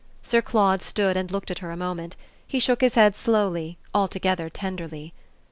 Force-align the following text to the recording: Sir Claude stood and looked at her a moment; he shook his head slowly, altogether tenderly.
Sir 0.23 0.41
Claude 0.41 0.81
stood 0.81 1.15
and 1.15 1.29
looked 1.29 1.51
at 1.51 1.59
her 1.59 1.69
a 1.69 1.77
moment; 1.77 2.15
he 2.47 2.57
shook 2.57 2.81
his 2.81 2.95
head 2.95 3.15
slowly, 3.15 3.77
altogether 3.93 4.49
tenderly. 4.49 5.13